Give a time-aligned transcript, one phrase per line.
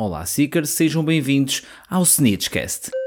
[0.00, 2.97] Olá, Seekers, sejam bem-vindos ao Snitchcast.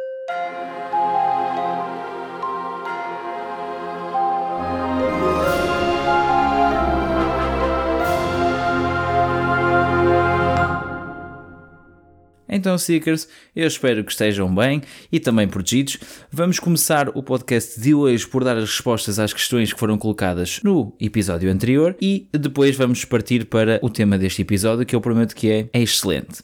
[12.61, 15.97] Então, Seekers, eu espero que estejam bem e também protegidos.
[16.31, 20.59] Vamos começar o podcast de hoje por dar as respostas às questões que foram colocadas
[20.63, 25.35] no episódio anterior e depois vamos partir para o tema deste episódio, que eu prometo
[25.35, 26.43] que é excelente.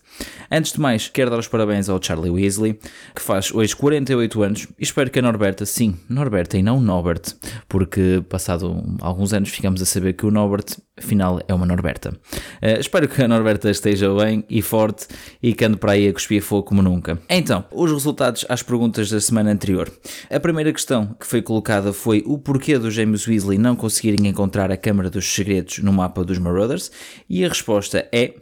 [0.50, 2.79] Antes de mais, quero dar os parabéns ao Charlie Weasley,
[3.13, 7.36] que faz hoje 48 anos, e espero que a Norberta, sim, Norberta e não Norbert,
[7.69, 10.65] porque passado alguns anos ficamos a saber que o Norbert,
[10.97, 12.10] afinal, é uma Norberta.
[12.10, 15.07] Uh, espero que a Norberta esteja bem e forte
[15.43, 17.20] e que ande para aí a cuspir fogo como nunca.
[17.29, 19.92] Então, os resultados às perguntas da semana anterior.
[20.30, 24.71] A primeira questão que foi colocada foi o porquê dos James Weasley não conseguirem encontrar
[24.71, 26.92] a Câmara dos Segredos no mapa dos Marauders,
[27.30, 28.33] e a resposta é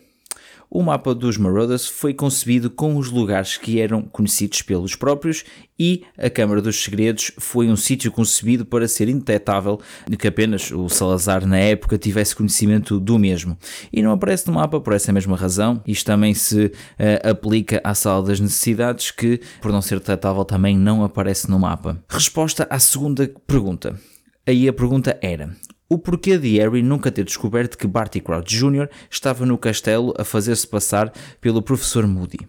[0.76, 5.46] o mapa dos Marauders foi concebido com os lugares que eram conhecidos pelos próprios
[5.80, 9.80] e a Câmara dos Segredos foi um sítio concebido para ser indetetável,
[10.20, 13.58] que apenas o Salazar na época tivesse conhecimento do mesmo.
[13.92, 15.82] E não aparece no mapa por essa mesma razão.
[15.88, 20.78] Isto também se uh, aplica à Sala das Necessidades, que por não ser detetável também
[20.78, 22.04] não aparece no mapa.
[22.10, 23.98] Resposta à segunda pergunta.
[24.46, 25.56] Aí a pergunta era:
[25.88, 28.90] o porquê de Harry nunca ter descoberto que Barty Crouch Jr.
[29.10, 32.40] estava no castelo a fazer-se passar pelo professor Moody?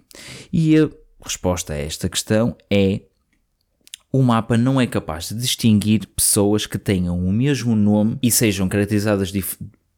[0.52, 0.88] E a
[1.22, 3.02] resposta a esta questão é
[4.12, 8.68] o mapa não é capaz de distinguir pessoas que tenham o mesmo nome e sejam
[8.68, 9.30] caracterizadas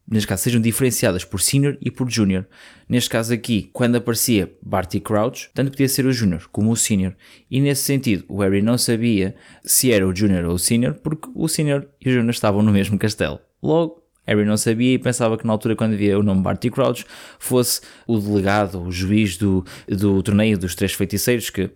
[0.09, 2.45] neste caso, sejam diferenciadas por Senior e por Junior.
[2.87, 7.15] Neste caso aqui, quando aparecia Barty Crouch, tanto podia ser o Junior como o Senior.
[7.49, 11.29] E nesse sentido, o Harry não sabia se era o Junior ou o Senior, porque
[11.35, 13.39] o Senior e o Junior estavam no mesmo castelo.
[13.61, 17.05] Logo, Harry não sabia e pensava que na altura, quando via o nome Barty Crouch,
[17.37, 21.71] fosse o delegado, o juiz do, do torneio dos três feiticeiros, que uh,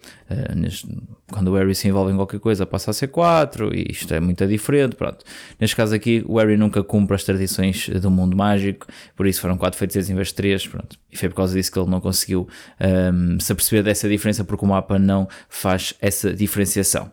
[0.56, 0.88] neste,
[1.32, 4.20] quando o Harry se envolve em qualquer coisa passa a ser quatro, e isto é
[4.20, 5.26] muito diferente, pronto.
[5.60, 8.86] Neste caso aqui, o Harry nunca cumpre as tradições do mundo mágico,
[9.16, 10.98] por isso foram quatro feiticeiros em vez de três, pronto.
[11.12, 12.48] E foi por causa disso que ele não conseguiu
[13.14, 17.12] um, se aperceber dessa diferença, porque o mapa não faz essa diferenciação.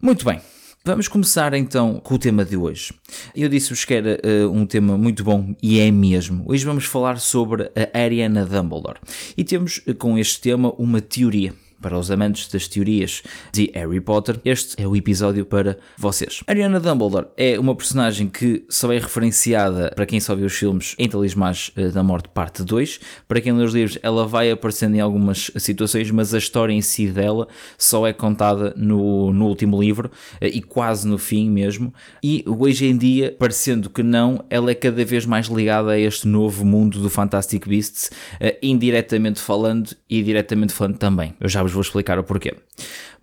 [0.00, 0.40] Muito bem,
[0.86, 2.92] Vamos começar então com o tema de hoje.
[3.34, 6.44] Eu disse-vos que era uh, um tema muito bom e é mesmo.
[6.46, 8.98] Hoje vamos falar sobre a Ariana Dumbledore.
[9.34, 13.22] E temos uh, com este tema uma teoria para os amantes das teorias
[13.52, 16.42] de Harry Potter, este é o episódio para vocês.
[16.46, 20.94] Ariana Dumbledore é uma personagem que só é referenciada para quem só viu os filmes
[20.98, 23.00] em Talismãs eh, da Morte parte 2.
[23.28, 26.80] Para quem lê os livros, ela vai aparecendo em algumas situações, mas a história em
[26.80, 31.92] si dela só é contada no, no último livro eh, e quase no fim mesmo.
[32.22, 36.26] E hoje em dia, parecendo que não, ela é cada vez mais ligada a este
[36.26, 41.34] novo mundo do Fantastic Beasts, eh, indiretamente falando e diretamente falando também.
[41.38, 42.54] Eu já vos vou explicar o porquê.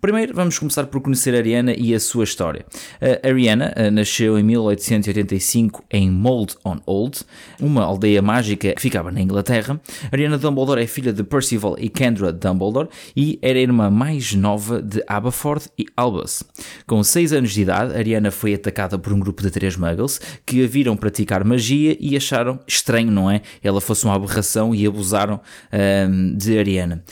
[0.00, 2.66] Primeiro, vamos começar por conhecer Ariana e a sua história.
[3.00, 7.20] A Ariana nasceu em 1885 em Mold on Old,
[7.60, 9.80] uma aldeia mágica que ficava na Inglaterra.
[10.10, 15.04] Ariana Dumbledore é filha de Percival e Kendra Dumbledore e era irmã mais nova de
[15.06, 16.42] Aberforth e Albus.
[16.84, 20.64] Com 6 anos de idade, Ariana foi atacada por um grupo de três muggles que
[20.64, 23.40] a viram praticar magia e acharam estranho, não é?
[23.62, 25.40] Ela fosse uma aberração e abusaram
[26.08, 27.04] um, de Ariana.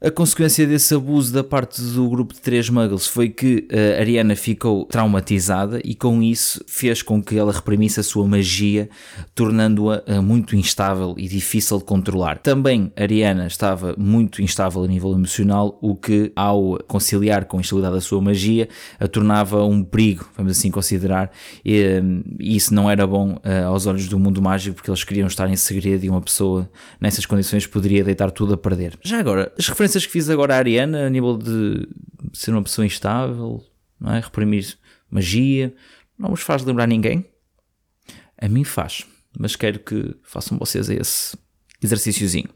[0.00, 4.00] A consequência desse abuso da parte do grupo de três muggles foi que a eh,
[4.00, 8.88] Ariana ficou traumatizada e com isso fez com que ela reprimisse a sua magia,
[9.34, 12.38] tornando-a eh, muito instável e difícil de controlar.
[12.38, 17.96] Também Ariana estava muito instável a nível emocional, o que ao conciliar com a instabilidade
[17.96, 18.68] da sua magia
[19.00, 21.32] a tornava um perigo, vamos assim considerar,
[21.64, 22.00] e
[22.38, 25.56] isso não era bom eh, aos olhos do mundo mágico porque eles queriam estar em
[25.56, 26.70] segredo e uma pessoa
[27.00, 28.96] nessas condições poderia deitar tudo a perder.
[29.02, 31.88] Já agora, as referências que fiz agora Ariana, a nível de
[32.32, 33.64] ser uma pessoa instável,
[33.98, 34.20] não é?
[34.20, 34.78] reprimir
[35.10, 35.74] magia,
[36.18, 37.24] não vos faz lembrar ninguém?
[38.40, 39.06] A mim faz,
[39.38, 41.36] mas quero que façam vocês esse
[41.82, 42.48] exercíciozinho.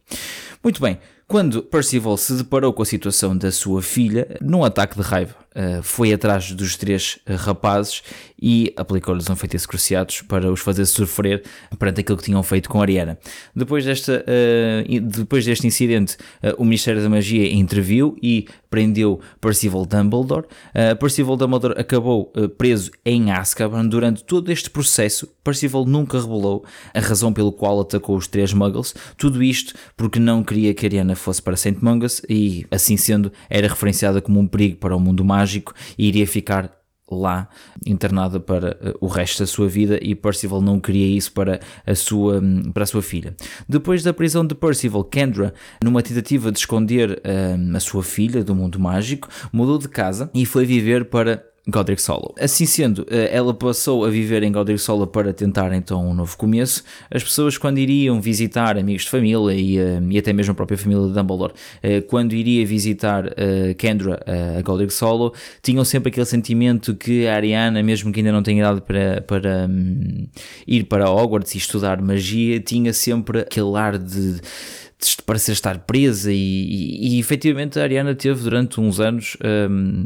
[0.62, 0.98] Muito bem,
[1.32, 5.80] quando Percival se deparou com a situação da sua filha, num ataque de raiva, eh,
[5.82, 8.02] foi atrás dos três eh, rapazes
[8.40, 11.42] e aplicou-lhes um feitiço cruciados para os fazer sofrer
[11.78, 13.18] perante aquilo que tinham feito com Ariana.
[13.54, 16.16] Depois, desta, uh, depois deste incidente,
[16.58, 20.46] o Ministério da Magia interviu e prendeu Percival Dumbledore.
[20.98, 25.28] Percival Dumbledore acabou preso em Azkaban durante todo este processo.
[25.44, 28.92] Percival nunca revelou a razão pelo qual atacou os três Muggles.
[29.16, 31.76] Tudo isto porque não queria que Ariana fosse para St.
[31.82, 36.26] Mungus e, assim sendo, era referenciada como um perigo para o mundo mágico e iria
[36.26, 36.82] ficar
[37.14, 37.48] lá
[37.86, 41.94] internada para uh, o resto da sua vida e Percival não queria isso para a
[41.94, 43.34] sua, um, para a sua filha.
[43.68, 45.52] Depois da prisão de Percival, Kendra,
[45.82, 50.46] numa tentativa de esconder uh, a sua filha do mundo mágico, mudou de casa e
[50.46, 52.34] foi viver para Godric Solo.
[52.40, 56.36] Assim sendo, eh, ela passou a viver em Godric Solo para tentar então um novo
[56.36, 56.82] começo.
[57.08, 60.76] As pessoas quando iriam visitar amigos de família e, eh, e até mesmo a própria
[60.76, 63.32] família de Dumbledore, eh, quando iria visitar
[63.78, 64.20] Kendra
[64.58, 65.32] a Godric Solo,
[65.62, 69.66] tinham sempre aquele sentimento que a Ariana, mesmo que ainda não tenha idade para, para
[69.68, 70.26] um,
[70.66, 74.40] ir para Hogwarts e estudar magia, tinha sempre aquele ar de
[75.24, 79.36] parecer estar presa e, e, e, efetivamente a Ariana teve durante uns anos
[79.70, 80.04] um,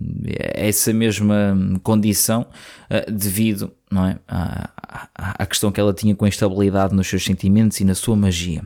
[0.55, 2.47] essa mesma condição
[2.91, 4.71] uh, devido não é, à,
[5.15, 8.17] à, à, questão que ela tinha com a instabilidade nos seus sentimentos e na sua
[8.17, 8.65] magia.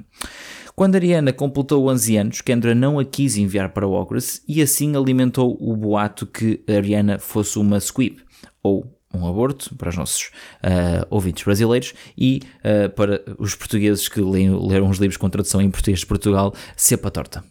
[0.74, 5.56] Quando Ariana completou 11 anos, Kendra não a quis enviar para Hogwarts e assim alimentou
[5.60, 8.18] o boato que Ariana fosse uma squib,
[8.62, 10.30] ou um aborto para os nossos
[10.64, 15.60] uh, ouvintes brasileiros e uh, para os portugueses que leram, leram os livros com tradução
[15.60, 17.44] em português de Portugal, cepa torta.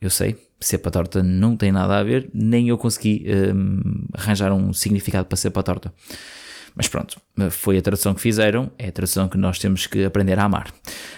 [0.00, 3.24] Eu sei, cepa torta não tem nada a ver, nem eu consegui
[3.54, 5.92] um, arranjar um significado para cepa torta.
[6.76, 10.38] Mas pronto, foi a tradução que fizeram, é a tradução que nós temos que aprender
[10.40, 10.74] a amar.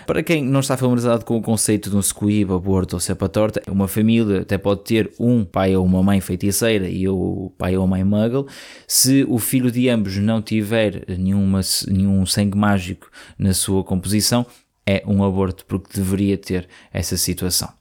[0.06, 3.62] Para quem não está familiarizado com o conceito de um squib, aborto ou cepa torta,
[3.67, 7.85] uma família até pode ter um pai ou uma mãe feiticeira e o pai ou
[7.85, 8.47] a mãe muggle.
[8.87, 14.44] Se o filho de ambos não tiver nenhuma, nenhum sangue mágico na sua composição,
[14.87, 17.73] é um aborto porque deveria ter essa situação.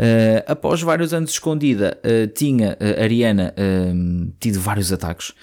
[0.00, 3.54] Uh, após vários anos escondida, uh, tinha uh, Ariana
[4.38, 5.34] tido vários ataques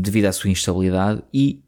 [0.00, 1.60] devido à sua instabilidade e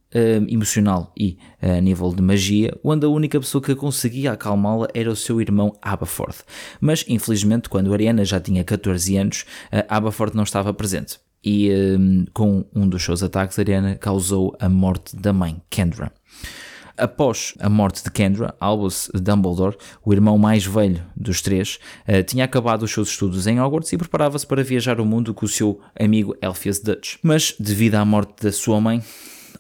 [0.49, 5.17] emocional e a nível de magia, onde a única pessoa que conseguia acalmá-la era o
[5.17, 6.43] seu irmão Aberforth.
[6.81, 9.45] Mas infelizmente, quando Ariana já tinha 14 anos,
[9.89, 11.19] Aberforth não estava presente.
[11.45, 11.71] E
[12.33, 16.13] com um dos seus ataques, Ariana causou a morte da mãe, Kendra.
[16.97, 22.45] Após a morte de Kendra, Albus Dumbledore, o irmão mais velho dos três, eh, tinha
[22.45, 25.81] acabado os seus estudos em Hogwarts e preparava-se para viajar o mundo com o seu
[25.99, 27.17] amigo Elphias Dutch.
[27.23, 29.03] Mas, devido à morte da sua mãe,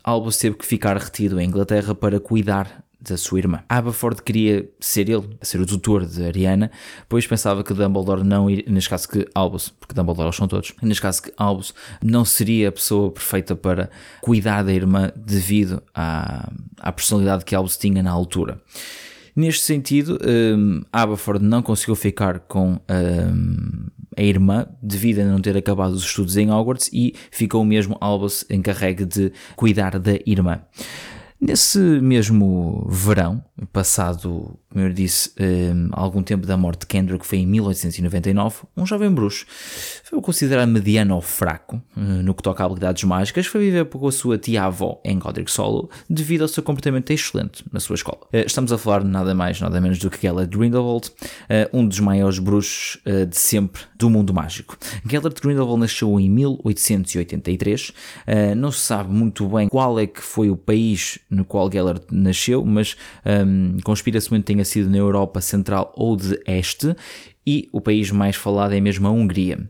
[0.02, 3.62] Albus teve que ficar retido em Inglaterra para cuidar da sua irmã.
[3.68, 6.70] Aberford queria ser ele, ser o tutor de Ariana,
[7.08, 11.02] pois pensava que Dumbledore não iria, neste caso que Albus, porque Dumbledore são todos, neste
[11.02, 16.92] caso que Albus não seria a pessoa perfeita para cuidar da irmã devido à, à
[16.92, 18.60] personalidade que Albus tinha na altura.
[19.36, 20.18] Neste sentido,
[20.56, 20.80] um,
[21.42, 23.86] não conseguiu ficar com um,
[24.16, 28.46] a irmã devido a não ter acabado os estudos em Hogwarts e ficou mesmo Albus
[28.48, 30.62] encarregue de cuidar da irmã.
[31.40, 37.38] Nesse mesmo verão, passado, como eu disse, um, algum tempo da morte de Kendrick, foi
[37.38, 39.44] em 1899, um jovem bruxo
[40.08, 44.06] foi considerado mediano ou fraco uh, no que toca a habilidades mágicas, foi viver com
[44.06, 48.20] a sua tia-avó em Godric Solo devido ao seu comportamento excelente na sua escola.
[48.32, 51.98] Uh, estamos a falar nada mais, nada menos do que Gellert Grindelwald, uh, um dos
[51.98, 54.76] maiores bruxos de sempre do mundo mágico.
[55.08, 57.92] Gellert Grindelwald nasceu em 1883,
[58.56, 62.64] não se sabe muito bem qual é que foi o país no qual Gellert nasceu,
[62.64, 66.94] mas um, conspira-se muito que tenha sido na Europa Central ou de Este,
[67.46, 69.68] e o país mais falado é mesmo a Hungria.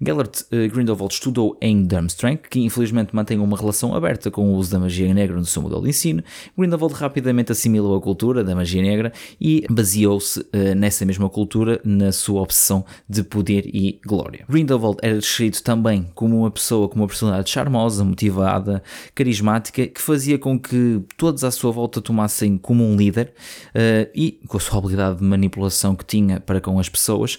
[0.00, 4.70] Gellert uh, Grindelwald estudou em Durmstrang, que infelizmente mantém uma relação aberta com o uso
[4.70, 6.22] da magia negra no seu modelo de ensino.
[6.56, 12.12] Grindelwald rapidamente assimilou a cultura da magia negra e baseou-se uh, nessa mesma cultura na
[12.12, 14.44] sua obsessão de poder e glória.
[14.48, 18.82] Grindelwald era descrito também como uma pessoa com uma personalidade charmosa, motivada,
[19.14, 23.32] carismática, que fazia com que todos à sua volta tomassem como um líder
[23.68, 27.38] uh, e, com a sua habilidade de manipulação que tinha para com as pessoas,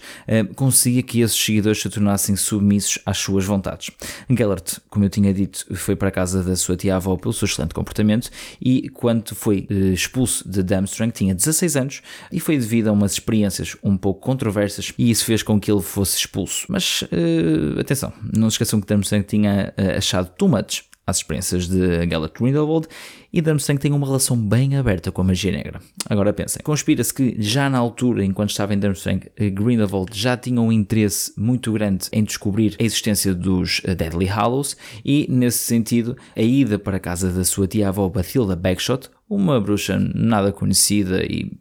[0.55, 3.91] conseguia que esses seguidores se tornassem submissos às suas vontades.
[4.29, 7.73] Gellert, como eu tinha dito, foi para a casa da sua tia-avó pelo seu excelente
[7.73, 8.29] comportamento
[8.61, 13.13] e quando foi eh, expulso de Durmstrang tinha 16 anos e foi devido a umas
[13.13, 16.65] experiências um pouco controversas e isso fez com que ele fosse expulso.
[16.69, 21.67] Mas uh, atenção, não se esqueçam que Durmstrang tinha uh, achado too much às experiências
[21.67, 22.87] de Gellert Grindelwald
[23.31, 25.79] e Durmstrang tem uma relação bem aberta com a magia negra.
[26.09, 30.71] Agora pensem, conspira-se que já na altura, enquanto estava em Durmstrang, Grindelwald já tinha um
[30.71, 36.41] interesse muito grande em descobrir a existência dos eh, Deadly Hallows e, nesse sentido, a
[36.41, 41.51] ida para a casa da sua tia-avó Bathilda Bagshot, uma bruxa nada conhecida e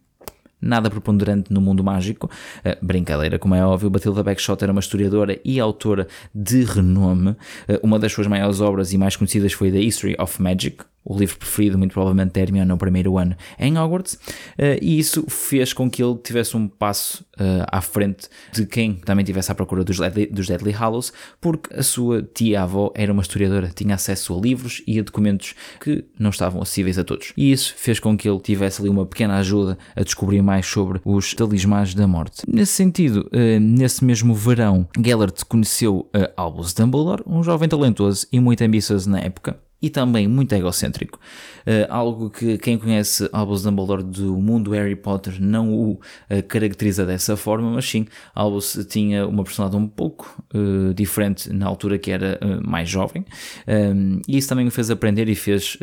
[0.65, 2.29] nada preponderante no mundo mágico.
[2.65, 7.31] Uh, brincadeira, como é óbvio, Batilda Bagshot era uma historiadora e autora de renome.
[7.31, 11.17] Uh, uma das suas maiores obras e mais conhecidas foi The History of Magic, o
[11.17, 15.71] livro preferido, muito provavelmente, de Hermione no primeiro ano em Hogwarts, uh, e isso fez
[15.71, 19.83] com que ele tivesse um passo uh, à frente de quem também estivesse à procura
[19.83, 24.41] dos Deadly, dos Deadly Hallows, porque a sua tia-avó era uma historiadora, tinha acesso a
[24.41, 27.33] livros e a documentos que não estavam acessíveis a todos.
[27.37, 30.99] E isso fez com que ele tivesse ali uma pequena ajuda a descobrir mais sobre
[31.05, 32.41] os talismãs da morte.
[32.47, 38.63] Nesse sentido, uh, nesse mesmo verão, Gellert conheceu Albus Dumbledore, um jovem talentoso e muito
[38.63, 41.19] ambicioso na época e também muito egocêntrico.
[41.61, 47.05] Uh, algo que quem conhece Albus Dumbledore do mundo Harry Potter não o uh, caracteriza
[47.05, 52.09] dessa forma, mas sim, Albus tinha uma personalidade um pouco uh, diferente na altura que
[52.09, 53.23] era mais jovem,
[53.67, 55.77] um, e isso também o fez aprender e fez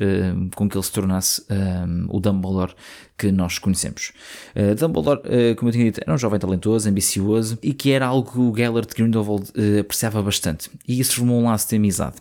[0.55, 2.75] com que ele se tornasse um, o Dumbledore
[3.23, 4.13] que nós conhecemos.
[4.57, 8.07] Uh, Dumbledore, uh, como eu tinha dito, era um jovem talentoso, ambicioso e que era
[8.07, 10.69] algo que o Gellert Grindelwald uh, apreciava bastante.
[10.89, 12.17] E isso formou um laço de amizade.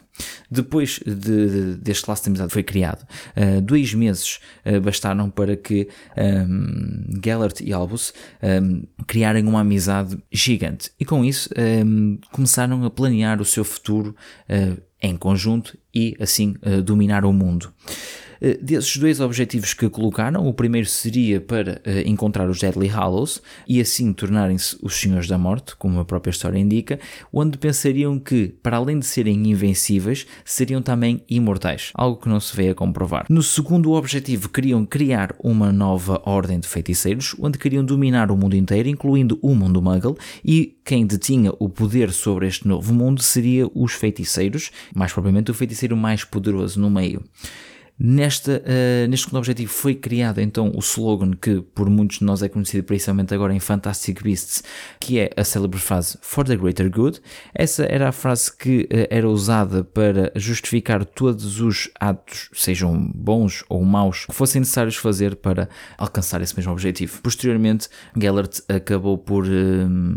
[0.52, 3.08] Depois de, de, deste laço de amizade foi criado,
[3.64, 4.40] dois meses
[4.84, 10.92] bastaram para que um, ehm, Gellert e Albus um, ehm, criarem uma amizade gigante.
[11.00, 14.16] E com isso um, ehm, começaram a planear o seu futuro
[15.02, 17.74] em conjunto e assim dominar o mundo.
[18.42, 23.42] Eh, desses dois objetivos que colocaram, o primeiro seria para eh, encontrar os Deadly Hallows
[23.68, 27.00] e assim tornarem-se os Senhores da Morte, como a própria história indica,
[27.32, 32.56] onde pensariam que, para além de serem invencíveis, seriam também imortais, algo que não se
[32.56, 33.28] veio a comprovar.
[33.30, 38.56] No segundo objetivo, queriam criar uma nova ordem de feiticeiros, onde queriam dominar o mundo
[38.56, 43.70] inteiro, incluindo o mundo Muggle, e quem detinha o poder sobre este novo mundo seria
[43.76, 47.24] os feiticeiros, mais propriamente o feiticeiro mais poderoso no meio.
[48.04, 52.42] Nesta, uh, neste segundo objetivo foi criado então o slogan que por muitos de nós
[52.42, 54.64] é conhecido principalmente agora em Fantastic Beasts,
[55.00, 57.22] que é a célebre frase For the Greater Good.
[57.54, 63.64] Essa era a frase que uh, era usada para justificar todos os atos, sejam bons
[63.70, 67.22] ou maus, que fossem necessários fazer para alcançar esse mesmo objetivo.
[67.22, 67.88] Posteriormente,
[68.20, 69.50] Gellert acabou por uh,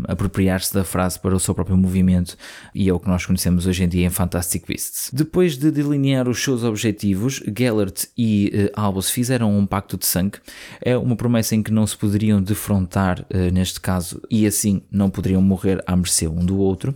[0.07, 2.35] apropriar-se da frase para o seu próprio movimento
[2.73, 5.11] e é o que nós conhecemos hoje em dia em Fantastic Beasts.
[5.13, 10.05] Depois de delinear os seus objetivos, Gellert Gellert e uh, Albus fizeram um pacto de
[10.05, 10.39] sangue.
[10.81, 15.09] É uma promessa em que não se poderiam defrontar, uh, neste caso, e assim não
[15.09, 16.95] poderiam morrer à mercê um do outro.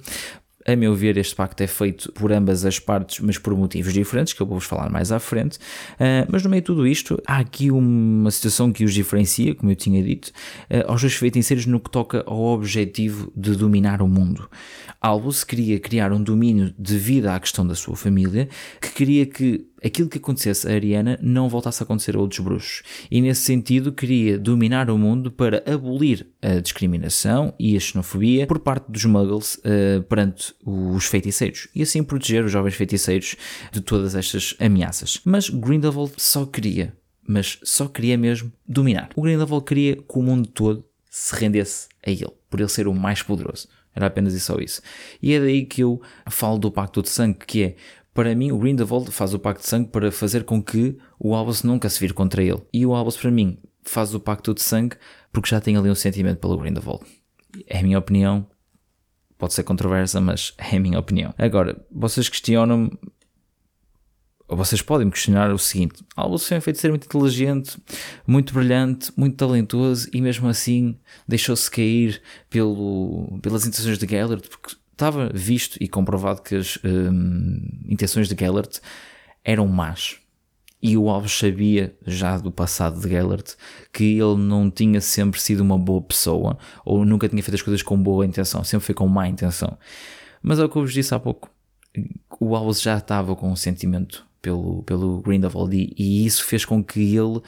[0.68, 4.34] A meu ver, este pacto é feito por ambas as partes, mas por motivos diferentes,
[4.34, 5.58] que eu vou-vos falar mais à frente.
[5.96, 9.72] Uh, mas no meio de tudo isto, há aqui uma situação que os diferencia, como
[9.72, 10.28] eu tinha dito,
[10.70, 14.48] uh, aos dois feiticeiros no que toca ao objetivo de dominar o mundo.
[15.02, 18.50] Albus queria criar um domínio devido à questão da sua família,
[18.82, 22.84] que queria que aquilo que acontecesse a Ariana não voltasse a acontecer a outros bruxos.
[23.10, 28.60] E nesse sentido queria dominar o mundo para abolir a discriminação e a xenofobia por
[28.60, 33.36] parte dos muggles uh, perante os feiticeiros e assim proteger os jovens feiticeiros
[33.72, 35.22] de todas estas ameaças.
[35.26, 36.94] Mas Grindelwald só queria,
[37.28, 39.10] mas só queria mesmo dominar.
[39.16, 42.94] O Grindelwald queria que o mundo todo se rendesse a ele, por ele ser o
[42.94, 43.68] mais poderoso.
[43.96, 44.82] Era apenas e só isso.
[45.22, 47.76] E é daí que eu falo do Pacto de Sangue, que é,
[48.20, 51.64] para mim, o Grindelwald faz o Pacto de Sangue para fazer com que o Albus
[51.64, 52.62] nunca se vire contra ele.
[52.74, 54.98] E o Albus, para mim, faz o Pacto de Sangue
[55.32, 57.06] porque já tem ali um sentimento pelo Grindelwald.
[57.66, 58.46] É a minha opinião.
[59.38, 61.34] Pode ser controversa, mas é a minha opinião.
[61.38, 62.92] Agora, vocês questionam-me
[64.50, 67.78] vocês podem me questionar o seguinte: Albus foi um feiticeiro muito inteligente,
[68.28, 70.98] muito brilhante, muito talentoso e mesmo assim
[71.28, 77.62] deixou-se cair pelo, pelas intenções de Gellert, porque estava visto e comprovado que as hum,
[77.88, 78.80] intenções de Gellert
[79.44, 80.18] eram más.
[80.82, 83.56] E o Alves sabia já do passado de Gellert
[83.92, 87.82] que ele não tinha sempre sido uma boa pessoa ou nunca tinha feito as coisas
[87.82, 89.78] com boa intenção, sempre foi com má intenção.
[90.42, 91.50] Mas é o que eu vos disse há pouco.
[92.40, 96.82] O Alves já estava com um sentimento pelo, pelo Grindelwald e, e isso fez com
[96.84, 97.44] que ele uh,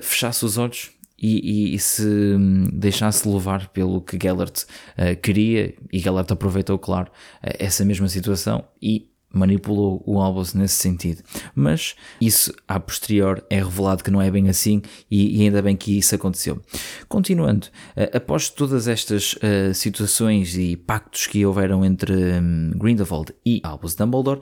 [0.00, 4.64] fechasse os olhos e, e, e, se um, deixasse levar pelo que Gellert
[4.98, 7.10] uh, queria e Gellert aproveitou, claro,
[7.42, 11.22] uh, essa mesma situação e manipulou o Albus nesse sentido.
[11.54, 15.76] Mas isso, a posterior, é revelado que não é bem assim e, e ainda bem
[15.76, 16.60] que isso aconteceu.
[17.08, 17.66] Continuando,
[17.96, 23.94] uh, após todas estas uh, situações e pactos que houveram entre um, Grindelwald e Albus
[23.94, 24.40] Dumbledore,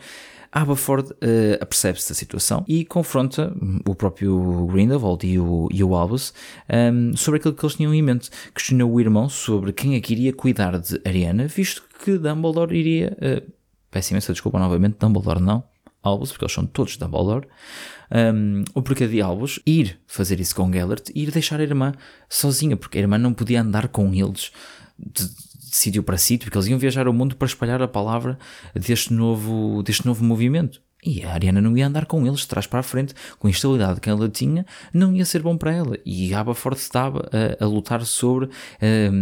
[0.54, 1.16] Aberford uh,
[1.60, 3.52] apercebe-se da situação e confronta
[3.88, 6.32] o próprio Grindelwald e o, e o Albus
[6.72, 8.30] um, sobre aquilo que eles tinham em mente.
[8.54, 13.16] Questionou o irmão sobre quem é que iria cuidar de Ariana, visto que Dumbledore iria.
[13.20, 13.63] Uh,
[13.94, 15.62] peço imensa desculpa novamente, Dumbledore não,
[16.02, 17.46] Albus, porque eles são todos Dumbledore.
[18.10, 21.92] Um, o porquê de Albus ir fazer isso com Gellert e ir deixar a irmã
[22.28, 24.50] sozinha, porque a irmã não podia andar com eles.
[24.98, 28.36] De, de sítio para sítio, porque eles iam viajar ao mundo para espalhar a palavra
[28.74, 30.82] deste novo, deste novo movimento.
[31.04, 33.50] E a Ariana não ia andar com eles de trás para a frente, com a
[33.50, 35.98] instabilidade que ela tinha, não ia ser bom para ela.
[36.04, 37.28] E Aberforth estava
[37.60, 38.50] a, a lutar sobre uh,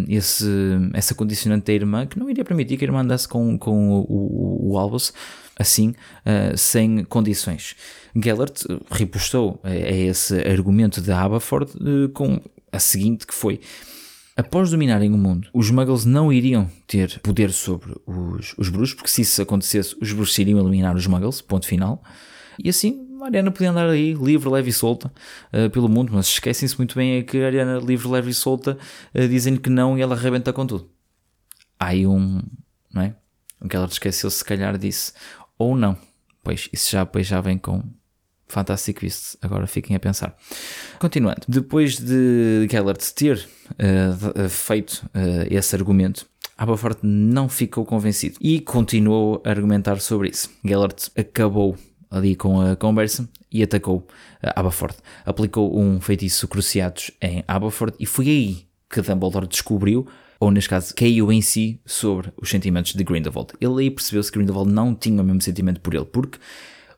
[0.08, 0.46] esse,
[0.94, 4.00] essa condicionante da irmã que não iria permitir que a irmã andasse com, com o,
[4.02, 5.12] o, o Albus
[5.58, 7.74] assim, uh, sem condições.
[8.14, 13.60] Gellert repostou a, a esse argumento de Aberforth uh, com a seguinte que foi
[14.34, 19.10] Após dominarem o mundo, os Muggles não iriam ter poder sobre os, os bruxos, porque
[19.10, 22.02] se isso acontecesse, os bruxos iriam eliminar os Muggles, ponto final.
[22.58, 25.12] E assim, a Ariana podia andar aí, livre, leve e solta,
[25.52, 28.78] uh, pelo mundo, mas esquecem-se muito bem é que a Ariana, livre, leve e solta,
[29.14, 30.90] uh, dizem que não e ela arrebenta com tudo.
[31.78, 32.40] Há aí um,
[32.90, 33.14] não é?
[33.60, 35.12] O que ela esqueceu-se, se calhar, disse,
[35.58, 35.96] ou não.
[36.42, 37.82] Pois, isso já, pois já vem com
[38.52, 39.36] Fantastic Beasts.
[39.40, 40.36] Agora fiquem a pensar.
[40.98, 48.60] Continuando, depois de Gellert ter uh, feito uh, esse argumento, Aberforth não ficou convencido e
[48.60, 50.50] continuou a argumentar sobre isso.
[50.64, 51.76] Gellert acabou
[52.10, 54.06] ali com a conversa e atacou
[54.54, 54.98] Aberforth.
[55.24, 60.06] Aplicou um feitiço Cruciados em Aberforth e foi aí que Dumbledore descobriu
[60.38, 63.52] ou neste caso caiu em si sobre os sentimentos de Grindelwald.
[63.60, 66.38] Ele aí percebeu-se que Grindelwald não tinha o mesmo sentimento por ele, porque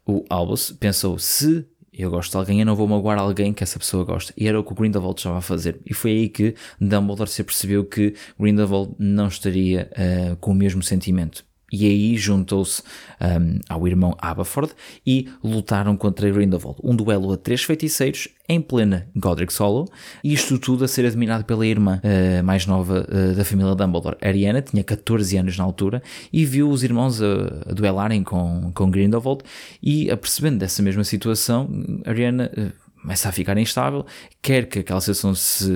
[0.07, 3.79] o Albus pensou: se eu gosto de alguém, eu não vou magoar alguém que essa
[3.79, 4.33] pessoa gosta.
[4.37, 5.81] E era o que o Grindelwald estava a fazer.
[5.87, 10.83] E foi aí que Dumbledore se percebeu que Grindelwald não estaria uh, com o mesmo
[10.83, 12.83] sentimento e aí juntou-se
[13.21, 14.73] um, ao irmão Aberford
[15.07, 16.79] e lutaram contra Grindelwald.
[16.83, 19.89] Um duelo a três feiticeiros em plena Godric's Hollow
[20.23, 24.17] e isto tudo a ser admirado pela irmã uh, mais nova uh, da família Dumbledore.
[24.21, 26.03] Ariana tinha 14 anos na altura
[26.33, 29.43] e viu os irmãos a, a duelarem com, com Grindelwald
[29.83, 31.69] e apercebendo dessa mesma situação,
[32.05, 34.07] Ariana uh, começa a ficar instável,
[34.41, 35.71] quer que aquela situação se,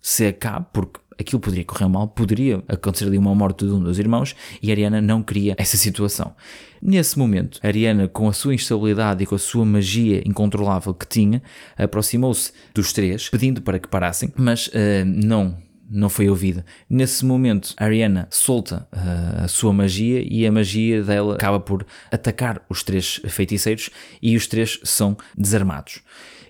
[0.00, 3.98] se acabe, porque aquilo poderia correr mal, poderia acontecer ali uma morte de um dos
[3.98, 6.34] irmãos e Ariana não queria essa situação.
[6.80, 11.42] Nesse momento, Ariana, com a sua instabilidade e com a sua magia incontrolável que tinha,
[11.76, 14.72] aproximou-se dos três, pedindo para que parassem, mas uh,
[15.04, 15.56] não
[15.88, 16.64] não foi ouvida.
[16.90, 22.60] Nesse momento, Ariana solta uh, a sua magia e a magia dela acaba por atacar
[22.68, 26.00] os três feiticeiros e os três são desarmados.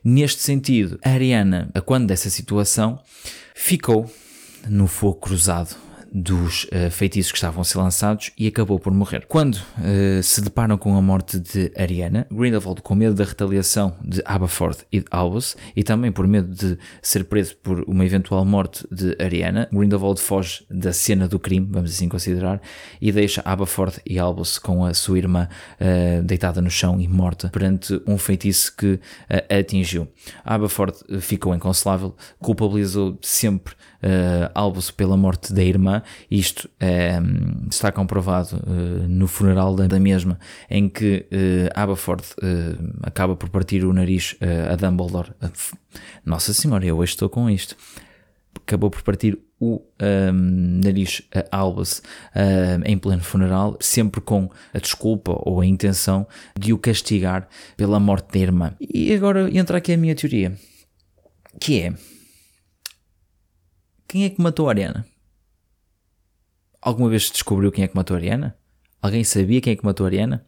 [0.03, 2.99] Neste sentido, Ariana, quando dessa situação,
[3.55, 4.11] ficou
[4.69, 5.77] no fogo cruzado
[6.19, 9.27] dos uh, feitiços que estavam a ser lançados e acabou por morrer.
[9.29, 14.23] Quando uh, se deparam com a morte de Ariana, Grindelwald, com medo da retaliação de
[14.25, 18.87] Aberforth e de Albus, e também por medo de ser preso por uma eventual morte
[18.91, 22.63] de Ariana, Grindelwald foge da cena do crime, vamos assim considerar,
[22.99, 25.47] e deixa Aberforth e Albus com a sua irmã
[25.79, 28.99] uh, deitada no chão e morta perante um feitiço que
[29.29, 30.09] a atingiu.
[30.43, 33.75] Aberforth ficou inconsolável, culpabilizou sempre
[34.55, 36.03] Albus pela morte da irmã.
[36.31, 40.39] Isto uh, está comprovado uh, no funeral da, mesma,
[40.69, 42.35] em que uh, Aberforth
[43.03, 44.37] acaba por partir o nariz
[44.71, 45.33] a Dumbledore.
[46.25, 47.77] Nossa Senhora, eu hoje estou com isto.
[48.55, 52.03] Acabou por partir o um, nariz a Albus
[52.85, 56.27] em pleno funeral, sempre com a desculpa ou a intenção
[56.59, 58.75] de o castigar pela morte da irmã.
[58.81, 60.57] E agora entra aqui a minha teoria,
[61.61, 61.95] que é
[64.09, 65.05] quem é que matou a Ariana?
[66.87, 68.57] Alguma vez se descobriu quem é que matou a Ariana?
[69.03, 70.47] Alguém sabia quem é que matou a Ariana?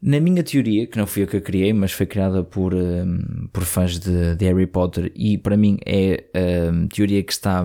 [0.00, 3.46] Na minha teoria, que não fui eu que a criei, mas foi criada por, um,
[3.52, 7.62] por fãs de, de, Harry Potter e para mim é a um, teoria que está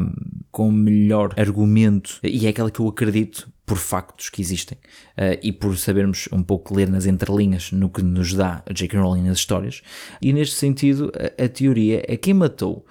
[0.52, 4.78] com o melhor argumento e é aquela que eu acredito por factos que existem
[5.18, 9.00] uh, e por sabermos um pouco ler nas entrelinhas no que nos dá J.K.
[9.00, 9.82] Rowling nas histórias.
[10.22, 12.86] E neste sentido, a, a teoria é quem matou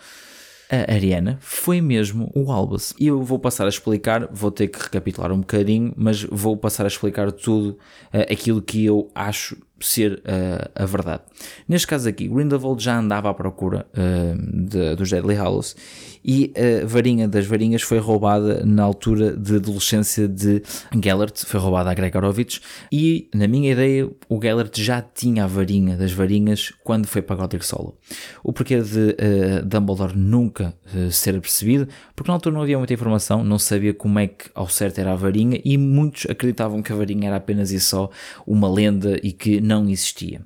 [0.70, 2.94] a Ariana foi mesmo o Albus.
[2.98, 6.84] E eu vou passar a explicar, vou ter que recapitular um bocadinho, mas vou passar
[6.84, 7.78] a explicar tudo
[8.12, 11.22] uh, aquilo que eu acho ser uh, a verdade.
[11.68, 15.76] Neste caso aqui, Grindelwald já andava à procura uh, de, dos Deadly Hallows
[16.24, 20.62] e a varinha das varinhas foi roubada na altura de adolescência de
[21.02, 22.60] Gellert, foi roubada a Gregorovitch
[22.90, 27.36] e, na minha ideia, o Gellert já tinha a varinha das varinhas quando foi para
[27.36, 27.96] Godric Solo.
[28.42, 32.94] O porquê de uh, Dumbledore nunca uh, ser percebido, porque na altura não havia muita
[32.94, 36.92] informação, não sabia como é que ao certo era a varinha e muitos acreditavam que
[36.92, 38.08] a varinha era apenas e só
[38.46, 40.40] uma lenda e que não existia.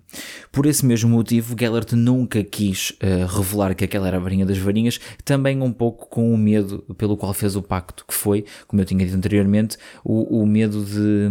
[0.51, 4.59] Por esse mesmo motivo, Gellert nunca quis uh, revelar que aquela era a varinha das
[4.59, 8.81] varinhas, também um pouco com o medo pelo qual fez o pacto, que foi, como
[8.81, 11.29] eu tinha dito anteriormente, o, o medo de,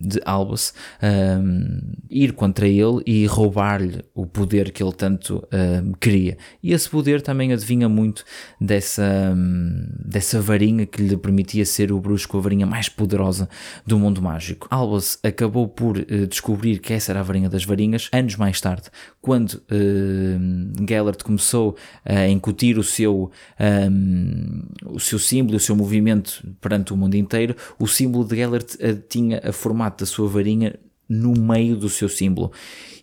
[0.00, 6.36] de Albus um, ir contra ele e roubar-lhe o poder que ele tanto um, queria.
[6.62, 8.24] E esse poder também adivinha muito
[8.60, 13.48] dessa, um, dessa varinha que lhe permitia ser o bruxo com a varinha mais poderosa
[13.86, 14.66] do mundo mágico.
[14.68, 18.08] Albus acabou por uh, descobrir que essa essa era a varinha das varinhas.
[18.12, 18.88] Anos mais tarde,
[19.20, 26.42] quando uh, Gellert começou a incutir o seu, um, o seu símbolo, o seu movimento
[26.60, 30.78] perante o mundo inteiro, o símbolo de Gellert uh, tinha a formato da sua varinha
[31.08, 32.52] no meio do seu símbolo.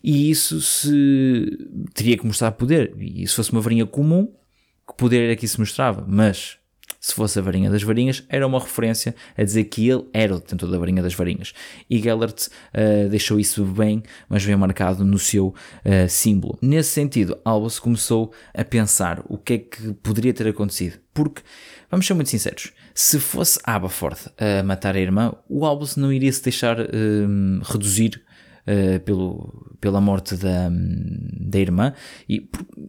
[0.04, 2.96] E isso se teria que mostrar poder.
[2.98, 4.34] E se fosse uma varinha comum,
[4.88, 6.06] que poder era que isso mostrava.
[6.08, 6.58] Mas
[7.02, 10.40] se fosse a varinha das varinhas, era uma referência a dizer que ele era o
[10.40, 11.52] detentor da varinha das varinhas.
[11.90, 16.60] E Gellert uh, deixou isso bem, mas bem marcado no seu uh, símbolo.
[16.62, 21.00] Nesse sentido, Albus começou a pensar o que é que poderia ter acontecido.
[21.12, 21.42] Porque,
[21.90, 26.32] vamos ser muito sinceros, se fosse Aberforth a matar a irmã, o Albus não iria
[26.32, 26.86] se deixar uh,
[27.64, 28.22] reduzir
[28.68, 31.94] uh, pelo, pela morte da, da irmã.
[32.28, 32.48] E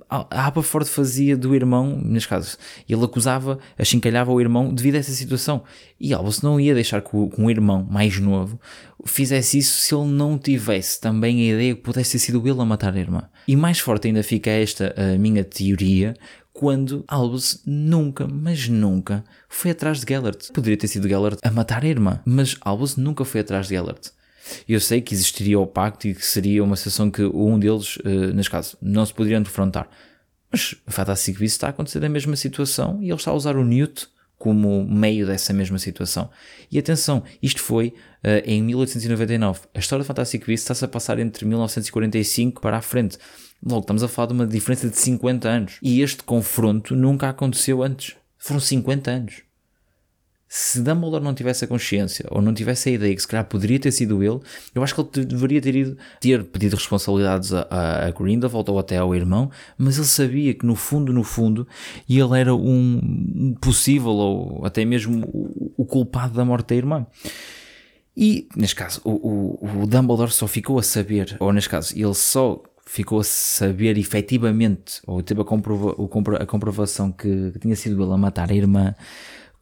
[0.09, 2.57] a Aberforth fazia do irmão, neste caso,
[2.89, 5.63] ele acusava, achincalhava o irmão devido a essa situação.
[6.01, 8.61] E Albus não ia deixar que, um irmão mais novo
[9.05, 12.65] fizesse isso se ele não tivesse também a ideia que pudesse ter sido ele a
[12.65, 13.29] matar a irmã.
[13.49, 16.15] E mais forte ainda fica esta minha teoria
[16.53, 20.53] quando Albus nunca, mas nunca, foi atrás de Gellert.
[20.53, 24.11] Poderia ter sido Gellert a matar a irmã, mas Albus nunca foi atrás de Gellert.
[24.69, 28.33] Eu sei que existiria o pacto e que seria uma situação que um deles, uh,
[28.35, 29.89] neste caso, não se poderiam defrontar.
[30.51, 33.57] Mas o Fantastic Beasts está a acontecer a mesma situação e ele está a usar
[33.57, 36.29] o Newt como meio dessa mesma situação.
[36.71, 39.61] E atenção, isto foi uh, em 1899.
[39.73, 43.17] A história do Fantastic Beasts está-se a passar entre 1945 para a frente.
[43.65, 45.79] Logo, estamos a falar de uma diferença de 50 anos.
[45.81, 48.17] E este confronto nunca aconteceu antes.
[48.37, 49.43] Foram 50 anos
[50.55, 53.81] se Dumbledore não tivesse a consciência ou não tivesse a ideia que se calhar poderia
[53.81, 54.39] ter sido ele,
[54.75, 58.79] eu acho que ele deveria ter ido ter pedido responsabilidades a, a, a Grindelwald ou
[58.79, 61.67] até ao irmão, mas ele sabia que no fundo, no fundo,
[62.07, 67.07] ele era um possível ou até mesmo o, o culpado da morte da irmã.
[68.15, 72.13] E, neste caso, o, o, o Dumbledore só ficou a saber, ou neste caso, ele
[72.13, 75.97] só ficou a saber efetivamente, ou teve a, comprova,
[76.39, 78.95] a comprovação que, que tinha sido ele a matar a irmã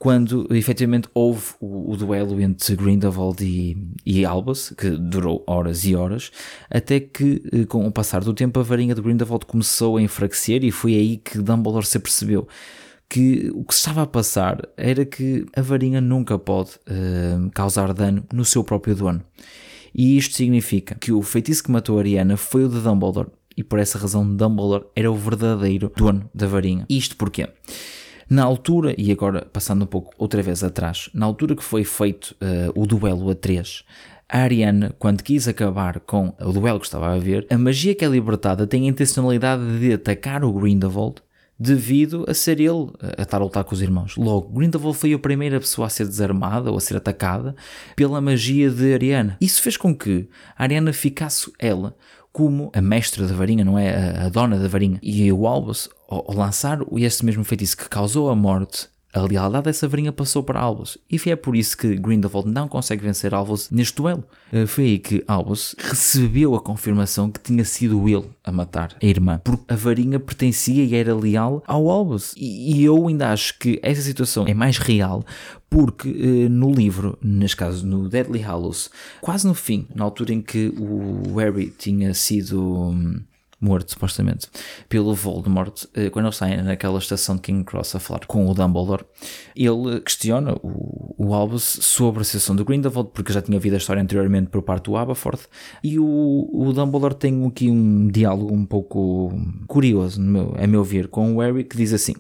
[0.01, 5.95] quando efetivamente houve o, o duelo entre Grindelwald e, e, Albus, que durou horas e
[5.95, 6.33] horas,
[6.71, 10.65] até que eh, com o passar do tempo a varinha de Grindelwald começou a enfraquecer
[10.65, 12.49] e foi aí que Dumbledore se percebeu
[13.11, 18.25] que o que estava a passar era que a varinha nunca pode uh, causar dano
[18.33, 19.23] no seu próprio dono.
[19.95, 23.63] E isto significa que o feitiço que matou a Ariana foi o de Dumbledore, e
[23.63, 26.87] por essa razão Dumbledore era o verdadeiro dono da varinha.
[26.89, 27.51] Isto porquê?
[28.31, 32.37] Na altura, e agora passando um pouco outra vez atrás, na altura que foi feito
[32.41, 33.83] uh, o duelo a 3,
[34.29, 38.05] a Ariana, quando quis acabar com o duelo que estava a haver, a magia que
[38.05, 41.17] é libertada tem a intencionalidade de atacar o Grindelwald
[41.59, 44.17] devido a ser ele a estar a lutar com os irmãos.
[44.17, 47.57] Logo, Grindelwald foi a primeira pessoa a ser desarmada ou a ser atacada
[47.97, 49.37] pela magia de Ariana.
[49.41, 51.97] Isso fez com que a Ariana ficasse ela
[52.33, 54.19] como a mestra da varinha, não é?
[54.19, 54.99] A, a dona da varinha.
[55.03, 59.65] E o Albus, ao, ao lançar esse mesmo feitiço que causou a morte a lealdade
[59.65, 63.35] dessa varinha passou para Albus, e foi é por isso que Grindelwald não consegue vencer
[63.35, 64.25] Albus neste duelo.
[64.53, 69.07] Eh, foi aí que Albus recebeu a confirmação que tinha sido ele a matar a
[69.07, 72.35] irmã, porque a varinha pertencia e era leal ao Albus.
[72.37, 75.25] E, eu ainda acho que essa situação é mais real
[75.69, 80.43] porque eh, no livro, neste caso no Deadly Hallows, quase no fim, na altura em
[80.43, 83.21] que o Harry tinha sido hum,
[83.61, 84.49] morto, supostamente,
[84.89, 88.55] pelo Voldemort, eh, quando ele sai naquela estação de King Cross a falar com o
[88.55, 89.05] Dumbledore,
[89.55, 93.77] ele questiona o, o Albus sobre a situação do Grindelwald, porque já tinha ouvido a
[93.77, 95.47] história anteriormente por parte do Aberforth,
[95.85, 99.33] e o, o Dumbledore tem aqui um diálogo um pouco
[99.67, 102.15] curioso, meu, a meu ver, com o Harry, que diz assim: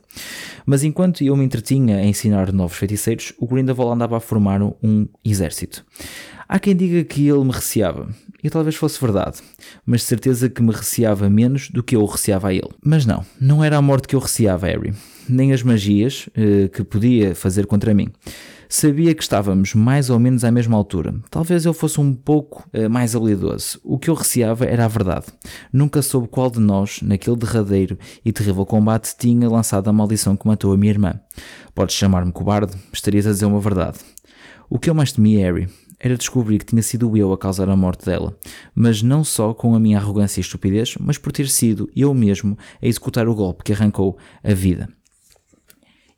[0.67, 5.09] Mas enquanto eu me entretinha a ensinar novos feiticeiros, o Grindelwald andava a formar um
[5.25, 5.85] exército.
[6.49, 8.09] Há quem diga que ele me receava,
[8.43, 9.39] e talvez fosse verdade,
[9.85, 12.71] mas certeza que me receava menos do que eu receava a ele.
[12.85, 14.93] Mas não, não era a morte que eu receava, Harry,
[15.29, 18.09] nem as magias eh, que podia fazer contra mim.
[18.73, 21.13] Sabia que estávamos mais ou menos à mesma altura.
[21.29, 23.81] Talvez eu fosse um pouco eh, mais habilidoso.
[23.83, 25.27] O que eu receava era a verdade.
[25.73, 30.47] Nunca soube qual de nós, naquele derradeiro e terrível combate, tinha lançado a maldição que
[30.47, 31.15] matou a minha irmã.
[31.75, 33.99] Podes chamar-me cobarde, estarias a dizer uma verdade.
[34.69, 35.69] O que eu mais temia, Harry,
[36.01, 38.35] era descobrir que tinha sido eu a causar a morte dela,
[38.75, 42.59] mas não só com a minha arrogância e estupidez, mas por ter sido eu mesmo
[42.83, 44.89] a executar o golpe que arrancou a vida.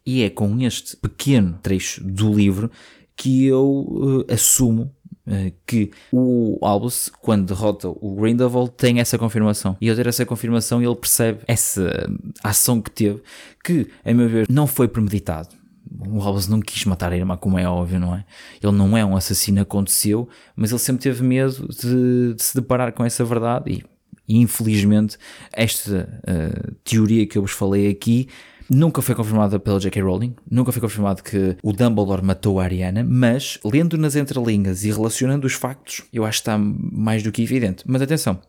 [0.07, 2.71] E é com este pequeno trecho do livro
[3.17, 4.93] que eu uh, assumo
[5.27, 9.77] uh, que o Albus, quando derrota o Grindelwald, tem essa confirmação.
[9.81, 12.09] E ao ter essa confirmação, ele percebe essa
[12.43, 13.21] ação que teve,
[13.63, 15.62] que, a meu ver, não foi premeditado
[15.99, 18.25] o Hobbes não quis matar a irmã, como é óbvio, não é?
[18.63, 22.93] Ele não é um assassino, aconteceu, mas ele sempre teve medo de, de se deparar
[22.93, 23.85] com essa verdade e,
[24.29, 25.19] e infelizmente,
[25.53, 28.29] esta uh, teoria que eu vos falei aqui
[28.75, 30.03] Nunca foi confirmada pela J.K.
[30.03, 34.91] Rowling, nunca foi confirmado que o Dumbledore matou a Ariana, mas lendo nas entrelinhas e
[34.91, 37.85] relacionando os factos, eu acho que está mais do que evidente.
[37.87, 38.41] Mas atenção,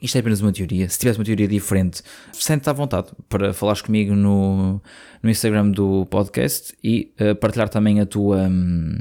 [0.00, 0.88] isto é apenas uma teoria.
[0.88, 4.80] Se tivesse uma teoria diferente, sente-te à vontade para falares comigo no,
[5.22, 8.48] no Instagram do podcast e uh, partilhar também a tua.
[8.48, 8.98] Um,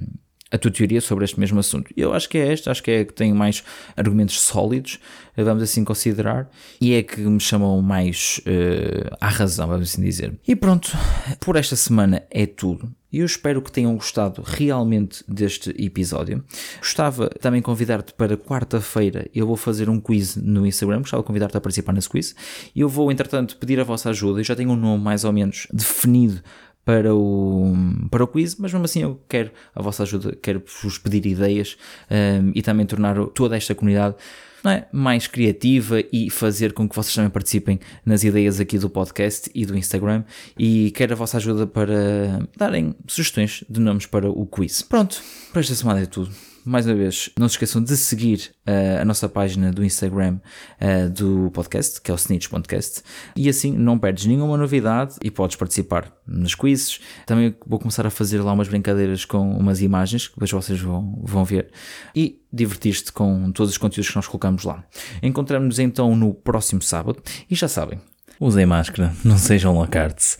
[0.55, 1.91] a tua teoria sobre este mesmo assunto.
[1.95, 3.63] Eu acho que é esta, acho que é que tem mais
[3.95, 4.99] argumentos sólidos,
[5.35, 10.33] vamos assim considerar, e é que me chamam mais uh, à razão, vamos assim dizer.
[10.47, 10.91] E pronto,
[11.39, 12.89] por esta semana é tudo.
[13.11, 16.43] Eu espero que tenham gostado realmente deste episódio.
[16.79, 19.29] Gostava também convidar-te para quarta-feira.
[19.33, 20.99] Eu vou fazer um quiz no Instagram.
[20.99, 22.35] Gostava de convidar-te a participar nesse quiz.
[22.75, 24.41] Eu vou, entretanto, pedir a vossa ajuda.
[24.41, 26.43] Eu já tenho um nome mais ou menos definido
[26.85, 27.73] para o,
[28.11, 31.75] para o quiz, mas mesmo assim eu quero a vossa ajuda, quero vos pedir ideias
[32.09, 34.15] um, e também tornar toda esta comunidade
[34.63, 34.85] é?
[34.91, 39.65] mais criativa e fazer com que vocês também participem nas ideias aqui do podcast e
[39.65, 40.23] do Instagram
[40.57, 44.81] e quero a vossa ajuda para darem sugestões de nomes para o quiz.
[44.81, 45.21] Pronto,
[45.51, 49.05] para esta semana é tudo mais uma vez, não se esqueçam de seguir uh, a
[49.05, 50.39] nossa página do Instagram
[50.81, 53.03] uh, do podcast, que é o Snitch Podcast,
[53.35, 56.99] e assim não perdes nenhuma novidade e podes participar nos quizzes.
[57.25, 61.21] Também vou começar a fazer lá umas brincadeiras com umas imagens, que depois vocês vão,
[61.23, 61.69] vão ver,
[62.15, 64.83] e divertir-te com todos os conteúdos que nós colocamos lá.
[65.21, 68.01] Encontramos-nos então no próximo sábado, e já sabem,
[68.39, 70.37] usem máscara, não sejam lacartes.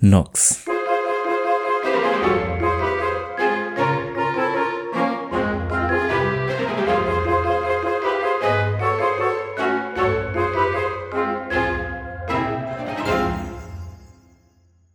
[0.00, 0.77] Nox.